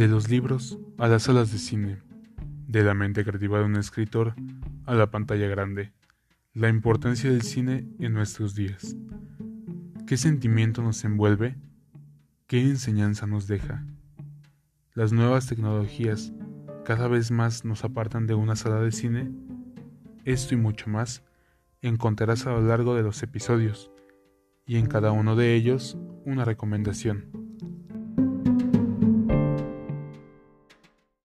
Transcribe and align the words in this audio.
De 0.00 0.08
los 0.08 0.30
libros 0.30 0.78
a 0.96 1.08
las 1.08 1.24
salas 1.24 1.52
de 1.52 1.58
cine, 1.58 1.98
de 2.66 2.82
la 2.82 2.94
mente 2.94 3.22
creativa 3.22 3.58
de 3.58 3.66
un 3.66 3.76
escritor 3.76 4.34
a 4.86 4.94
la 4.94 5.10
pantalla 5.10 5.46
grande, 5.46 5.92
la 6.54 6.70
importancia 6.70 7.30
del 7.30 7.42
cine 7.42 7.86
en 7.98 8.14
nuestros 8.14 8.54
días. 8.54 8.96
¿Qué 10.06 10.16
sentimiento 10.16 10.80
nos 10.80 11.04
envuelve? 11.04 11.58
¿Qué 12.46 12.62
enseñanza 12.62 13.26
nos 13.26 13.46
deja? 13.46 13.84
Las 14.94 15.12
nuevas 15.12 15.48
tecnologías 15.48 16.32
cada 16.86 17.06
vez 17.06 17.30
más 17.30 17.66
nos 17.66 17.84
apartan 17.84 18.26
de 18.26 18.32
una 18.32 18.56
sala 18.56 18.80
de 18.80 18.92
cine. 18.92 19.30
Esto 20.24 20.54
y 20.54 20.56
mucho 20.56 20.88
más 20.88 21.22
encontrarás 21.82 22.46
a 22.46 22.52
lo 22.52 22.62
largo 22.62 22.94
de 22.94 23.02
los 23.02 23.22
episodios 23.22 23.90
y 24.64 24.78
en 24.78 24.86
cada 24.86 25.12
uno 25.12 25.36
de 25.36 25.54
ellos 25.54 25.98
una 26.24 26.46
recomendación. 26.46 27.39